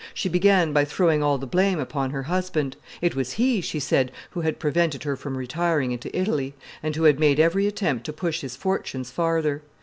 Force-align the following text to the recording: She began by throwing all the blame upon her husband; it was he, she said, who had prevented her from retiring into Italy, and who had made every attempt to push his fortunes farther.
She 0.15 0.27
began 0.29 0.73
by 0.73 0.83
throwing 0.83 1.21
all 1.21 1.37
the 1.37 1.45
blame 1.45 1.77
upon 1.77 2.09
her 2.09 2.23
husband; 2.23 2.75
it 3.03 3.15
was 3.15 3.33
he, 3.33 3.61
she 3.61 3.79
said, 3.79 4.11
who 4.31 4.41
had 4.41 4.57
prevented 4.57 5.03
her 5.03 5.15
from 5.15 5.37
retiring 5.37 5.91
into 5.91 6.17
Italy, 6.19 6.55
and 6.81 6.95
who 6.95 7.03
had 7.03 7.19
made 7.19 7.39
every 7.39 7.67
attempt 7.67 8.07
to 8.07 8.13
push 8.13 8.41
his 8.41 8.55
fortunes 8.55 9.11
farther. 9.11 9.61